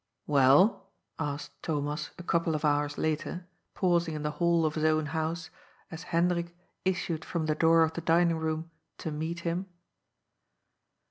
[0.19, 0.89] *' Well?
[1.05, 5.05] *' asked Thomas a couple of honrs later, pang ing in the hall of his own
[5.05, 5.51] house
[5.91, 9.67] as Hendrik issued from the door of the dining room to meet him.